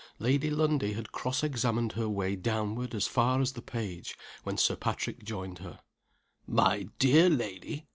[0.17, 4.75] Lady Lundie had cross examined her way downward as far as the page, when Sir
[4.75, 5.79] Patrick joined her.
[6.47, 7.85] "My dear lady!